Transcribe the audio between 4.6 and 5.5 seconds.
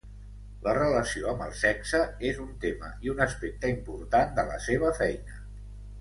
seva feina.